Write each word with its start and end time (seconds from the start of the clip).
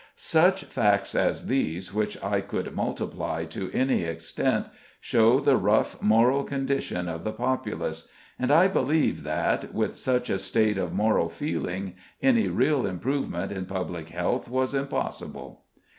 Such 0.15 0.63
facts 0.63 1.13
as 1.13 1.45
these, 1.45 1.93
which 1.93 2.17
I 2.23 2.41
could 2.41 2.73
multiply 2.75 3.45
to 3.45 3.69
any 3.71 4.01
extent, 4.01 4.65
show 4.99 5.39
the 5.39 5.55
rough 5.57 6.01
moral 6.01 6.43
condition 6.43 7.07
of 7.07 7.23
the 7.23 7.31
populace, 7.31 8.07
and 8.39 8.49
I 8.49 8.67
believe 8.67 9.21
that, 9.21 9.75
with 9.75 9.97
such 9.99 10.31
a 10.31 10.39
state 10.39 10.79
of 10.79 10.91
moral 10.91 11.29
feeling, 11.29 11.93
any 12.19 12.47
real 12.47 12.87
improvement 12.87 13.51
in 13.51 13.67
public 13.67 14.09
health 14.09 14.49
was 14.49 14.73
impossible. 14.73 15.65